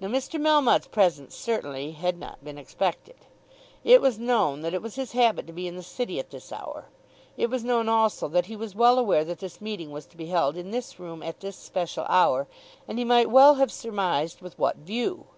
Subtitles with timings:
[0.00, 0.40] Now Mr.
[0.40, 3.14] Melmotte's presence certainly had not been expected.
[3.84, 6.50] It was known that it was his habit to be in the City at this
[6.50, 6.86] hour.
[7.36, 10.26] It was known also that he was well aware that this meeting was to be
[10.26, 12.48] held in this room at this special hour,
[12.88, 15.28] and he might well have surmised with what view.